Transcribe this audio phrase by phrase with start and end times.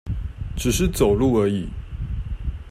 [0.55, 1.69] 只是走路而已